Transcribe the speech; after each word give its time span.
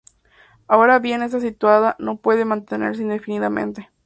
Ahora 0.67 0.97
bien 0.97 1.21
esta 1.21 1.39
situación 1.39 1.93
no 1.99 2.15
puede 2.17 2.43
mantenerse 2.43 3.03
indefinidamente. 3.03 3.91